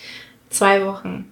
zwei 0.48 0.86
Wochen. 0.86 1.29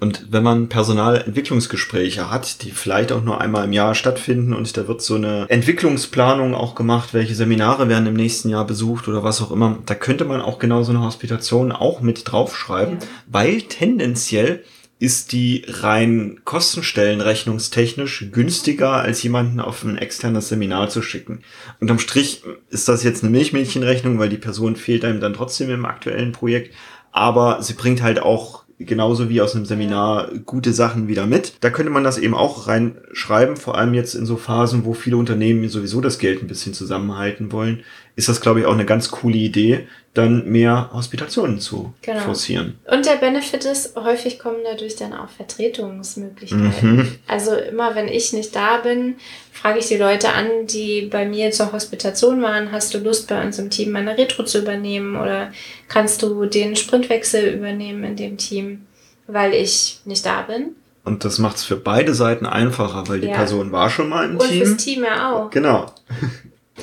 Und 0.00 0.32
wenn 0.32 0.42
man 0.42 0.68
Personalentwicklungsgespräche 0.68 2.30
hat, 2.30 2.62
die 2.62 2.70
vielleicht 2.70 3.12
auch 3.12 3.22
nur 3.22 3.40
einmal 3.40 3.66
im 3.66 3.72
Jahr 3.74 3.94
stattfinden 3.94 4.54
und 4.54 4.76
da 4.76 4.88
wird 4.88 5.02
so 5.02 5.14
eine 5.14 5.44
Entwicklungsplanung 5.50 6.54
auch 6.54 6.74
gemacht, 6.74 7.12
welche 7.12 7.34
Seminare 7.34 7.88
werden 7.90 8.06
im 8.06 8.14
nächsten 8.14 8.48
Jahr 8.48 8.66
besucht 8.66 9.08
oder 9.08 9.22
was 9.22 9.42
auch 9.42 9.50
immer, 9.50 9.78
da 9.84 9.94
könnte 9.94 10.24
man 10.24 10.40
auch 10.40 10.58
genau 10.58 10.82
so 10.82 10.92
eine 10.92 11.02
Hospitation 11.02 11.70
auch 11.70 12.00
mit 12.00 12.22
draufschreiben, 12.24 12.94
ja. 12.94 13.06
weil 13.26 13.62
tendenziell 13.62 14.64
ist 14.98 15.32
die 15.32 15.64
rein 15.66 16.40
kostenstellenrechnungstechnisch 16.44 18.26
günstiger, 18.32 18.92
als 18.92 19.22
jemanden 19.22 19.60
auf 19.60 19.82
ein 19.82 19.96
externes 19.96 20.48
Seminar 20.50 20.90
zu 20.90 21.00
schicken. 21.00 21.40
Unterm 21.80 21.98
Strich 21.98 22.42
ist 22.68 22.88
das 22.88 23.02
jetzt 23.02 23.22
eine 23.22 23.30
Milchmädchenrechnung, 23.30 24.18
weil 24.18 24.28
die 24.28 24.36
Person 24.36 24.76
fehlt 24.76 25.04
einem 25.04 25.20
dann 25.20 25.32
trotzdem 25.32 25.70
im 25.70 25.86
aktuellen 25.86 26.32
Projekt, 26.32 26.74
aber 27.12 27.62
sie 27.62 27.72
bringt 27.72 28.02
halt 28.02 28.20
auch 28.20 28.64
genauso 28.86 29.28
wie 29.28 29.40
aus 29.40 29.54
einem 29.54 29.66
Seminar 29.66 30.30
gute 30.46 30.72
Sachen 30.72 31.06
wieder 31.06 31.26
mit. 31.26 31.54
Da 31.60 31.70
könnte 31.70 31.92
man 31.92 32.04
das 32.04 32.18
eben 32.18 32.34
auch 32.34 32.66
reinschreiben, 32.66 33.56
vor 33.56 33.76
allem 33.76 33.94
jetzt 33.94 34.14
in 34.14 34.26
so 34.26 34.36
Phasen, 34.36 34.84
wo 34.84 34.94
viele 34.94 35.18
Unternehmen 35.18 35.68
sowieso 35.68 36.00
das 36.00 36.18
Geld 36.18 36.42
ein 36.42 36.48
bisschen 36.48 36.72
zusammenhalten 36.72 37.52
wollen, 37.52 37.82
ist 38.20 38.28
das, 38.28 38.40
glaube 38.40 38.60
ich, 38.60 38.66
auch 38.66 38.74
eine 38.74 38.84
ganz 38.84 39.10
coole 39.10 39.38
Idee, 39.38 39.86
dann 40.12 40.46
mehr 40.46 40.90
Hospitationen 40.92 41.58
zu 41.58 41.94
genau. 42.02 42.20
forcieren. 42.20 42.78
Und 42.90 43.06
der 43.06 43.16
Benefit 43.16 43.64
ist, 43.64 43.96
häufig 43.96 44.38
kommen 44.38 44.58
dadurch 44.64 44.96
dann 44.96 45.14
auch 45.14 45.28
Vertretungsmöglichkeiten. 45.28 46.96
Mhm. 46.96 47.18
Also 47.26 47.54
immer, 47.54 47.94
wenn 47.94 48.08
ich 48.08 48.32
nicht 48.32 48.54
da 48.54 48.78
bin, 48.78 49.16
frage 49.52 49.78
ich 49.78 49.86
die 49.86 49.96
Leute 49.96 50.32
an, 50.32 50.66
die 50.68 51.08
bei 51.10 51.24
mir 51.26 51.50
zur 51.50 51.72
Hospitation 51.72 52.42
waren, 52.42 52.72
hast 52.72 52.92
du 52.92 52.98
Lust, 52.98 53.28
bei 53.28 53.42
uns 53.42 53.58
im 53.58 53.70
Team 53.70 53.92
meine 53.92 54.18
Retro 54.18 54.44
zu 54.44 54.58
übernehmen 54.58 55.16
oder 55.16 55.52
kannst 55.88 56.22
du 56.22 56.44
den 56.44 56.76
Sprintwechsel 56.76 57.54
übernehmen 57.54 58.04
in 58.04 58.16
dem 58.16 58.36
Team, 58.36 58.86
weil 59.28 59.54
ich 59.54 60.00
nicht 60.04 60.26
da 60.26 60.42
bin. 60.42 60.74
Und 61.04 61.24
das 61.24 61.38
macht 61.38 61.56
es 61.56 61.64
für 61.64 61.76
beide 61.76 62.14
Seiten 62.14 62.44
einfacher, 62.44 63.08
weil 63.08 63.20
die 63.20 63.28
ja. 63.28 63.36
Person 63.36 63.72
war 63.72 63.88
schon 63.88 64.08
mal 64.08 64.26
im 64.26 64.36
Und 64.36 64.48
Team. 64.48 64.60
Und 64.60 64.66
fürs 64.66 64.84
Team 64.84 65.04
ja 65.04 65.32
auch. 65.32 65.50
Genau. 65.50 65.86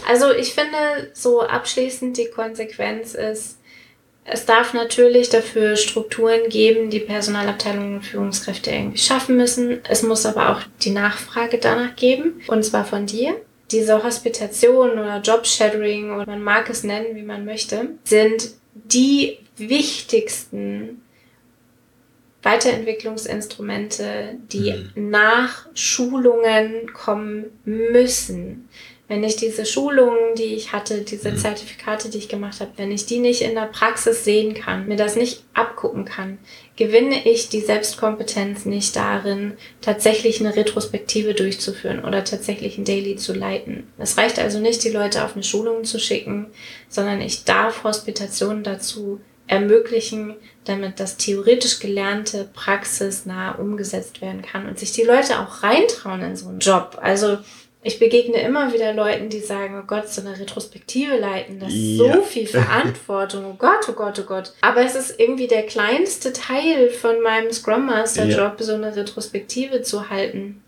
Also 0.07 0.31
ich 0.31 0.53
finde, 0.53 1.11
so 1.13 1.41
abschließend 1.41 2.17
die 2.17 2.29
Konsequenz 2.29 3.13
ist, 3.13 3.57
es 4.29 4.45
darf 4.45 4.73
natürlich 4.73 5.29
dafür 5.29 5.77
Strukturen 5.77 6.49
geben, 6.49 6.89
die 6.89 6.99
Personalabteilungen 6.99 7.95
und 7.95 8.05
Führungskräfte 8.05 8.71
irgendwie 8.71 8.97
schaffen 8.97 9.37
müssen. 9.37 9.79
Es 9.87 10.03
muss 10.03 10.25
aber 10.25 10.49
auch 10.51 10.61
die 10.81 10.89
Nachfrage 10.89 11.59
danach 11.59 11.95
geben, 11.95 12.41
und 12.47 12.63
zwar 12.63 12.83
von 12.83 13.05
dir. 13.05 13.39
Diese 13.71 14.03
Hospitation 14.03 14.91
oder 14.91 15.21
Jobshadowing 15.21 16.11
oder 16.13 16.25
man 16.25 16.43
mag 16.43 16.69
es 16.69 16.83
nennen, 16.83 17.15
wie 17.15 17.21
man 17.21 17.45
möchte, 17.45 17.91
sind 18.03 18.51
die 18.73 19.39
wichtigsten 19.55 21.01
Weiterentwicklungsinstrumente, 22.43 24.35
die 24.51 24.73
mhm. 24.95 25.09
nach 25.09 25.67
Schulungen 25.73 26.91
kommen 26.93 27.45
müssen 27.63 28.67
wenn 29.07 29.23
ich 29.23 29.37
diese 29.37 29.65
Schulungen, 29.65 30.35
die 30.37 30.55
ich 30.55 30.73
hatte, 30.73 31.01
diese 31.01 31.31
mhm. 31.31 31.37
Zertifikate, 31.37 32.09
die 32.09 32.17
ich 32.17 32.27
gemacht 32.27 32.59
habe, 32.59 32.71
wenn 32.75 32.91
ich 32.91 33.05
die 33.05 33.19
nicht 33.19 33.41
in 33.41 33.55
der 33.55 33.67
Praxis 33.67 34.25
sehen 34.25 34.53
kann, 34.53 34.87
mir 34.87 34.97
das 34.97 35.15
nicht 35.15 35.43
abgucken 35.53 36.03
kann, 36.03 36.39
gewinne 36.75 37.25
ich 37.25 37.47
die 37.47 37.61
Selbstkompetenz 37.61 38.65
nicht 38.65 38.95
darin, 38.97 39.53
tatsächlich 39.81 40.41
eine 40.41 40.55
Retrospektive 40.55 41.33
durchzuführen 41.33 42.03
oder 42.03 42.25
tatsächlich 42.25 42.77
ein 42.77 42.85
Daily 42.85 43.15
zu 43.15 43.33
leiten. 43.33 43.87
Es 43.97 44.17
reicht 44.17 44.39
also 44.39 44.59
nicht, 44.59 44.83
die 44.83 44.91
Leute 44.91 45.23
auf 45.23 45.35
eine 45.35 45.43
Schulung 45.43 45.85
zu 45.85 45.99
schicken, 45.99 46.47
sondern 46.89 47.21
ich 47.21 47.45
darf 47.45 47.85
Hospitationen 47.85 48.63
dazu 48.63 49.21
ermöglichen, 49.47 50.35
damit 50.65 50.99
das 50.99 51.15
theoretisch 51.15 51.79
gelernte 51.79 52.49
praxisnah 52.53 53.53
umgesetzt 53.53 54.21
werden 54.21 54.41
kann 54.41 54.67
und 54.67 54.77
sich 54.77 54.91
die 54.91 55.03
Leute 55.03 55.39
auch 55.39 55.63
reintrauen 55.63 56.21
in 56.21 56.35
so 56.35 56.49
einen 56.49 56.59
Job. 56.59 56.97
Also 57.01 57.37
ich 57.87 57.99
begegne 57.99 58.41
immer 58.41 58.73
wieder 58.73 58.93
Leuten, 58.93 59.29
die 59.29 59.39
sagen, 59.39 59.79
oh 59.81 59.87
Gott, 59.87 60.09
so 60.09 60.19
eine 60.21 60.37
Retrospektive 60.37 61.17
leiten, 61.17 61.59
das 61.59 61.73
ist 61.73 61.97
ja. 61.97 62.13
so 62.13 62.21
viel 62.21 62.45
Verantwortung, 62.45 63.45
oh 63.45 63.55
Gott, 63.57 63.87
oh 63.87 63.93
Gott, 63.93 64.19
oh 64.19 64.23
Gott. 64.27 64.51
Aber 64.59 64.81
es 64.81 64.95
ist 64.95 65.17
irgendwie 65.17 65.47
der 65.47 65.63
kleinste 65.63 66.33
Teil 66.33 66.89
von 66.89 67.21
meinem 67.21 67.51
Scrum 67.53 67.85
Master 67.85 68.25
Job, 68.25 68.55
ja. 68.59 68.65
so 68.65 68.73
eine 68.73 68.93
Retrospektive 68.93 69.83
zu 69.83 70.09
halten. 70.09 70.61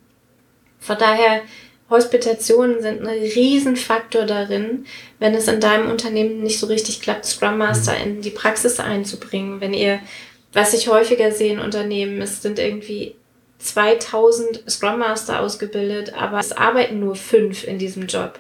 Von 0.80 0.98
daher, 0.98 1.42
Hospitationen 1.90 2.82
sind 2.82 3.02
ein 3.02 3.10
Riesenfaktor 3.10 4.26
darin, 4.26 4.86
wenn 5.18 5.34
es 5.34 5.48
in 5.48 5.60
deinem 5.60 5.90
Unternehmen 5.90 6.42
nicht 6.42 6.60
so 6.60 6.68
richtig 6.68 7.02
klappt, 7.02 7.26
Scrum 7.26 7.58
Master 7.58 7.94
mhm. 7.94 8.04
in 8.04 8.22
die 8.22 8.30
Praxis 8.30 8.80
einzubringen. 8.80 9.60
Wenn 9.60 9.74
ihr, 9.74 10.00
was 10.54 10.74
ich 10.74 10.88
häufiger 10.88 11.32
sehe 11.32 11.52
in 11.52 11.60
Unternehmen, 11.60 12.22
es 12.22 12.42
sind 12.42 12.60
irgendwie 12.60 13.16
2000 13.60 14.64
Scrum 14.70 15.00
Master 15.00 15.42
ausgebildet, 15.42 16.14
aber 16.14 16.40
es 16.40 16.52
arbeiten 16.52 17.00
nur 17.00 17.16
fünf 17.16 17.64
in 17.66 17.78
diesem 17.78 18.08
Job. 18.08 18.40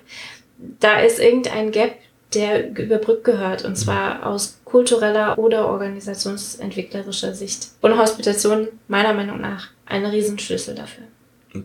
Da 0.57 0.99
ist 0.99 1.19
irgendein 1.19 1.71
Gap, 1.71 1.95
der 2.33 2.77
überbrückt 2.77 3.23
gehört, 3.23 3.65
und 3.65 3.75
zwar 3.75 4.25
aus 4.25 4.59
kultureller 4.65 5.38
oder 5.38 5.67
organisationsentwicklerischer 5.67 7.33
Sicht. 7.33 7.69
Und 7.81 7.97
Hospitation 7.97 8.67
meiner 8.88 9.13
Meinung 9.13 9.41
nach 9.41 9.69
ein 9.85 10.05
Riesenschlüssel 10.05 10.75
dafür 10.75 11.05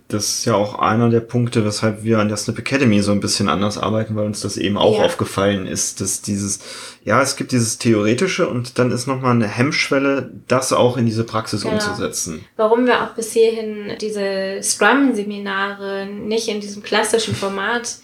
das 0.08 0.38
ist 0.38 0.44
ja 0.46 0.54
auch 0.54 0.78
einer 0.78 1.10
der 1.10 1.20
Punkte, 1.20 1.64
weshalb 1.64 2.04
wir 2.04 2.18
an 2.18 2.28
der 2.28 2.38
Snip 2.38 2.58
Academy 2.58 3.02
so 3.02 3.12
ein 3.12 3.20
bisschen 3.20 3.50
anders 3.50 3.76
arbeiten, 3.76 4.16
weil 4.16 4.24
uns 4.24 4.40
das 4.40 4.56
eben 4.56 4.78
auch 4.78 4.98
ja. 4.98 5.04
aufgefallen 5.04 5.66
ist, 5.66 6.00
dass 6.00 6.22
dieses, 6.22 6.60
ja, 7.04 7.20
es 7.20 7.36
gibt 7.36 7.52
dieses 7.52 7.76
Theoretische 7.76 8.48
und 8.48 8.78
dann 8.78 8.90
ist 8.90 9.06
nochmal 9.06 9.32
eine 9.32 9.46
Hemmschwelle, 9.46 10.30
das 10.48 10.72
auch 10.72 10.96
in 10.96 11.04
diese 11.04 11.24
Praxis 11.24 11.62
genau. 11.62 11.74
umzusetzen. 11.74 12.46
Warum 12.56 12.86
wir 12.86 13.02
auch 13.02 13.10
bis 13.10 13.32
hierhin 13.32 13.92
diese 14.00 14.62
Scrum-Seminare 14.62 16.06
nicht 16.06 16.48
in 16.48 16.60
diesem 16.60 16.82
klassischen 16.82 17.34
Format 17.34 17.96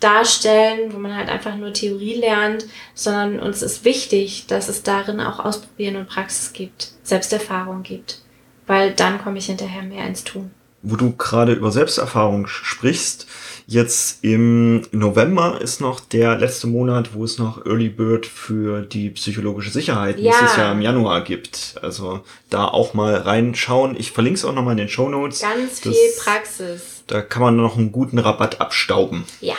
darstellen, 0.00 0.92
wo 0.92 0.98
man 0.98 1.16
halt 1.16 1.30
einfach 1.30 1.56
nur 1.56 1.72
Theorie 1.72 2.14
lernt, 2.14 2.66
sondern 2.92 3.40
uns 3.40 3.62
ist 3.62 3.86
wichtig, 3.86 4.46
dass 4.48 4.68
es 4.68 4.82
darin 4.82 5.20
auch 5.20 5.38
Ausprobieren 5.38 5.96
und 5.96 6.08
Praxis 6.08 6.52
gibt, 6.52 6.92
Selbsterfahrung 7.04 7.84
gibt, 7.84 8.20
weil 8.66 8.92
dann 8.92 9.22
komme 9.22 9.38
ich 9.38 9.46
hinterher 9.46 9.82
mehr 9.82 10.06
ins 10.06 10.24
Tun 10.24 10.50
wo 10.82 10.96
du 10.96 11.12
gerade 11.12 11.52
über 11.52 11.70
Selbsterfahrung 11.70 12.46
sprichst, 12.46 13.26
jetzt 13.66 14.22
im 14.22 14.82
November 14.90 15.60
ist 15.60 15.80
noch 15.80 16.00
der 16.00 16.36
letzte 16.36 16.66
Monat, 16.66 17.14
wo 17.14 17.24
es 17.24 17.38
noch 17.38 17.64
Early 17.64 17.88
Bird 17.88 18.26
für 18.26 18.82
die 18.82 19.10
psychologische 19.10 19.70
Sicherheit 19.70 20.18
ja. 20.18 20.30
nächstes 20.30 20.56
Jahr 20.56 20.72
im 20.72 20.82
Januar 20.82 21.22
gibt. 21.22 21.76
Also 21.82 22.20
da 22.50 22.66
auch 22.66 22.94
mal 22.94 23.14
reinschauen. 23.14 23.96
Ich 23.96 24.12
verlinke 24.12 24.38
es 24.38 24.44
auch 24.44 24.54
nochmal 24.54 24.72
in 24.72 24.78
den 24.78 24.88
Show 24.88 25.08
Notes. 25.08 25.40
Ganz 25.40 25.80
viel 25.80 25.92
das, 25.92 26.24
Praxis. 26.24 27.04
Da 27.06 27.22
kann 27.22 27.42
man 27.42 27.56
noch 27.56 27.76
einen 27.76 27.92
guten 27.92 28.18
Rabatt 28.18 28.60
abstauben. 28.60 29.24
Ja. 29.40 29.54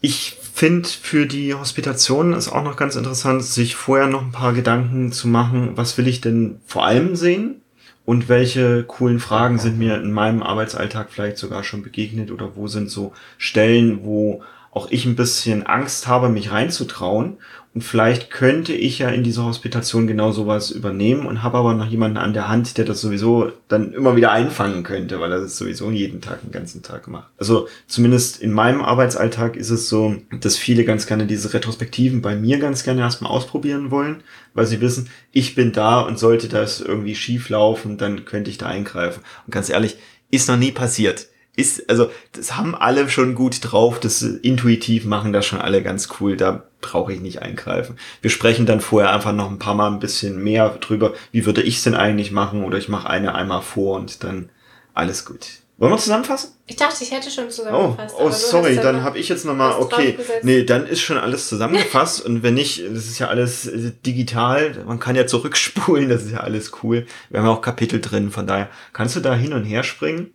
Ich 0.00 0.36
finde 0.54 0.88
für 0.88 1.26
die 1.26 1.54
Hospitation 1.54 2.32
ist 2.32 2.48
auch 2.48 2.62
noch 2.62 2.76
ganz 2.76 2.96
interessant, 2.96 3.44
sich 3.44 3.76
vorher 3.76 4.06
noch 4.06 4.22
ein 4.22 4.32
paar 4.32 4.54
Gedanken 4.54 5.12
zu 5.12 5.28
machen, 5.28 5.72
was 5.74 5.98
will 5.98 6.08
ich 6.08 6.20
denn 6.20 6.60
vor 6.66 6.86
allem 6.86 7.14
sehen? 7.14 7.60
Und 8.06 8.28
welche 8.28 8.84
coolen 8.84 9.18
Fragen 9.18 9.58
sind 9.58 9.78
mir 9.78 9.96
in 9.96 10.12
meinem 10.12 10.42
Arbeitsalltag 10.42 11.10
vielleicht 11.10 11.36
sogar 11.36 11.64
schon 11.64 11.82
begegnet 11.82 12.30
oder 12.30 12.56
wo 12.56 12.68
sind 12.68 12.88
so 12.88 13.12
Stellen, 13.36 14.04
wo 14.04 14.42
auch 14.70 14.90
ich 14.90 15.04
ein 15.06 15.16
bisschen 15.16 15.66
Angst 15.66 16.06
habe, 16.06 16.28
mich 16.28 16.52
reinzutrauen 16.52 17.38
und 17.76 17.82
vielleicht 17.82 18.30
könnte 18.30 18.72
ich 18.72 19.00
ja 19.00 19.10
in 19.10 19.22
dieser 19.22 19.44
Hospitation 19.44 20.06
genau 20.06 20.32
sowas 20.32 20.70
übernehmen 20.70 21.26
und 21.26 21.42
habe 21.42 21.58
aber 21.58 21.74
noch 21.74 21.84
jemanden 21.84 22.16
an 22.16 22.32
der 22.32 22.48
Hand, 22.48 22.78
der 22.78 22.86
das 22.86 23.02
sowieso 23.02 23.52
dann 23.68 23.92
immer 23.92 24.16
wieder 24.16 24.32
einfangen 24.32 24.82
könnte, 24.82 25.20
weil 25.20 25.30
er 25.30 25.40
das 25.40 25.58
sowieso 25.58 25.90
jeden 25.90 26.22
Tag, 26.22 26.40
den 26.40 26.52
ganzen 26.52 26.82
Tag 26.82 27.06
macht. 27.06 27.28
Also 27.36 27.68
zumindest 27.86 28.40
in 28.40 28.50
meinem 28.50 28.80
Arbeitsalltag 28.80 29.56
ist 29.56 29.68
es 29.68 29.90
so, 29.90 30.16
dass 30.40 30.56
viele 30.56 30.86
ganz 30.86 31.06
gerne 31.06 31.26
diese 31.26 31.52
Retrospektiven 31.52 32.22
bei 32.22 32.34
mir 32.34 32.58
ganz 32.58 32.82
gerne 32.82 33.02
erstmal 33.02 33.30
ausprobieren 33.30 33.90
wollen, 33.90 34.22
weil 34.54 34.64
sie 34.64 34.80
wissen, 34.80 35.10
ich 35.30 35.54
bin 35.54 35.72
da 35.72 36.00
und 36.00 36.18
sollte 36.18 36.48
das 36.48 36.80
irgendwie 36.80 37.14
schief 37.14 37.50
laufen, 37.50 37.98
dann 37.98 38.24
könnte 38.24 38.48
ich 38.48 38.56
da 38.56 38.68
eingreifen. 38.68 39.22
Und 39.44 39.52
ganz 39.52 39.68
ehrlich, 39.68 39.98
ist 40.30 40.48
noch 40.48 40.56
nie 40.56 40.72
passiert 40.72 41.26
ist, 41.56 41.88
also, 41.88 42.10
das 42.32 42.56
haben 42.56 42.74
alle 42.74 43.08
schon 43.08 43.34
gut 43.34 43.58
drauf, 43.62 43.98
das 43.98 44.20
intuitiv 44.20 45.06
machen 45.06 45.32
das 45.32 45.46
schon 45.46 45.58
alle 45.58 45.82
ganz 45.82 46.08
cool. 46.20 46.36
Da 46.36 46.64
brauche 46.86 47.12
ich 47.12 47.20
nicht 47.20 47.42
eingreifen. 47.42 47.96
Wir 48.22 48.30
sprechen 48.30 48.66
dann 48.66 48.80
vorher 48.80 49.12
einfach 49.12 49.32
noch 49.32 49.50
ein 49.50 49.58
paar 49.58 49.74
Mal 49.74 49.88
ein 49.90 49.98
bisschen 50.00 50.42
mehr 50.42 50.68
drüber, 50.80 51.12
wie 51.32 51.44
würde 51.46 51.62
ich 51.62 51.76
es 51.76 51.82
denn 51.84 51.94
eigentlich 51.94 52.30
machen 52.32 52.64
oder 52.64 52.78
ich 52.78 52.88
mache 52.88 53.08
eine 53.10 53.34
einmal 53.34 53.62
vor 53.62 53.96
und 53.96 54.22
dann 54.24 54.50
alles 54.94 55.24
gut. 55.24 55.46
Wollen 55.78 55.92
wir 55.92 55.98
zusammenfassen? 55.98 56.52
Ich 56.66 56.76
dachte, 56.76 57.04
ich 57.04 57.10
hätte 57.10 57.30
schon 57.30 57.44
Oh, 57.44 57.50
zusammengefasst. 57.50 58.14
oh 58.18 58.30
sorry, 58.30 58.76
dann 58.76 59.02
habe 59.02 59.18
ich 59.18 59.28
jetzt 59.28 59.44
nochmal, 59.44 59.72
okay, 59.78 60.16
nee, 60.42 60.62
dann 60.64 60.86
ist 60.86 61.02
schon 61.02 61.18
alles 61.18 61.48
zusammengefasst 61.48 62.24
und 62.24 62.42
wenn 62.42 62.54
nicht, 62.54 62.82
das 62.94 63.04
ist 63.06 63.18
ja 63.18 63.28
alles 63.28 63.66
äh, 63.66 63.92
digital, 64.06 64.72
man 64.86 64.98
kann 64.98 65.16
ja 65.16 65.26
zurückspulen, 65.26 66.08
das 66.08 66.22
ist 66.22 66.32
ja 66.32 66.40
alles 66.40 66.72
cool. 66.82 67.04
Wir 67.28 67.40
haben 67.40 67.46
ja 67.46 67.52
auch 67.52 67.60
Kapitel 67.60 68.00
drin, 68.00 68.30
von 68.30 68.46
daher 68.46 68.70
kannst 68.94 69.16
du 69.16 69.20
da 69.20 69.34
hin 69.34 69.52
und 69.52 69.64
her 69.64 69.82
springen. 69.82 70.32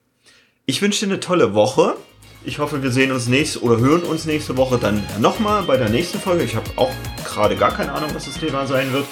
Ich 0.68 0.82
wünsche 0.84 1.06
dir 1.06 1.12
eine 1.12 1.20
tolle 1.20 1.56
Woche. 1.56 1.96
Ich 2.44 2.58
hoffe, 2.58 2.82
wir 2.82 2.92
sehen 2.92 3.12
uns 3.12 3.28
nächste 3.28 3.62
oder 3.62 3.78
hören 3.78 4.02
uns 4.02 4.26
nächste 4.26 4.58
Woche 4.58 4.80
dann 4.80 5.04
nochmal 5.20 5.62
bei 5.62 5.78
der 5.78 5.90
nächsten 5.90 6.20
Folge. 6.20 6.44
Ich 6.44 6.56
habe 6.56 6.66
auch 6.76 6.92
gerade 7.24 7.56
gar 7.56 7.72
keine 7.72 7.94
Ahnung, 7.94 8.10
was 8.16 8.26
das 8.26 8.40
Thema 8.40 8.66
sein 8.66 8.92
wird. 8.94 9.06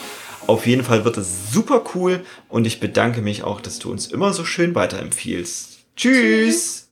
Auf 0.48 0.66
jeden 0.66 0.84
Fall 0.84 1.06
wird 1.06 1.18
es 1.18 1.52
super 1.52 1.84
cool 1.94 2.26
und 2.48 2.66
ich 2.66 2.80
bedanke 2.80 3.22
mich 3.22 3.44
auch, 3.44 3.62
dass 3.62 3.78
du 3.78 3.92
uns 3.92 4.08
immer 4.08 4.34
so 4.34 4.46
schön 4.46 4.74
weiterempfiehlst. 4.74 5.78
Tschüss. 5.96 6.88